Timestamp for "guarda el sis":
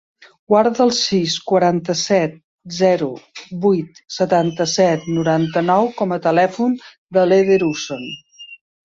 0.51-1.33